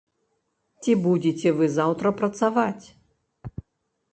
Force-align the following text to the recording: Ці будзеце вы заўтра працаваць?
Ці 0.83 0.95
будзеце 1.03 1.49
вы 1.59 1.65
заўтра 1.75 2.13
працаваць? 2.23 2.85